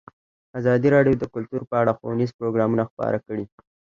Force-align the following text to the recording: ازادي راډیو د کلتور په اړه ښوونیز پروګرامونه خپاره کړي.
ازادي 0.59 0.87
راډیو 0.95 1.19
د 1.19 1.23
کلتور 1.33 1.61
په 1.69 1.75
اړه 1.81 1.97
ښوونیز 1.97 2.29
پروګرامونه 2.39 2.83
خپاره 2.89 3.17
کړي. 3.27 3.45